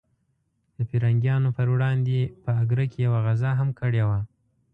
[0.77, 4.19] د پرنګیانو پر وړاندې په اګره کې یوه غزا هم کړې وه.